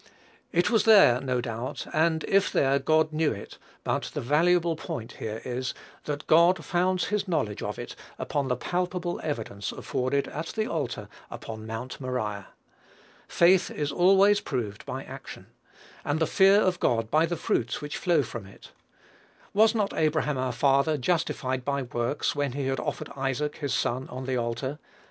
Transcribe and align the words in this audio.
It 0.51 0.71
was 0.71 0.85
there, 0.85 1.21
no 1.21 1.41
doubt; 1.41 1.85
and, 1.93 2.25
if 2.27 2.51
there, 2.51 2.79
God 2.79 3.13
knew 3.13 3.31
it; 3.31 3.59
but 3.83 4.05
the 4.15 4.19
valuable 4.19 4.75
point 4.75 5.11
here 5.19 5.43
is, 5.45 5.75
that 6.05 6.25
God 6.25 6.65
founds 6.65 7.09
his 7.09 7.27
knowledge 7.27 7.61
of 7.61 7.77
it 7.77 7.95
upon 8.17 8.47
the 8.47 8.55
palpable 8.55 9.19
evidence 9.23 9.71
afforded 9.71 10.27
at 10.29 10.47
the 10.55 10.65
altar 10.65 11.07
upon 11.29 11.67
Mount 11.67 12.01
Moriah. 12.01 12.47
Faith 13.27 13.69
is 13.69 13.91
always 13.91 14.41
proved 14.41 14.87
by 14.87 15.03
action, 15.03 15.45
and 16.03 16.19
the 16.19 16.25
fear 16.25 16.55
of 16.59 16.79
God 16.79 17.11
by 17.11 17.27
the 17.27 17.37
fruits 17.37 17.79
which 17.79 17.97
flow 17.97 18.23
from 18.23 18.47
it. 18.47 18.71
"Was 19.53 19.75
not 19.75 19.93
Abraham 19.93 20.35
our 20.35 20.51
father 20.51 20.97
justified 20.97 21.63
by 21.63 21.83
works 21.83 22.35
when 22.35 22.53
he 22.53 22.65
had 22.65 22.79
offered 22.79 23.11
Isaac 23.15 23.57
his 23.57 23.75
son 23.75 24.09
on 24.09 24.25
the 24.25 24.35
altar?" 24.37 24.79